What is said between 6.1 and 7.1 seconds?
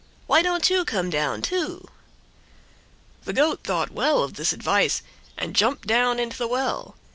into the well.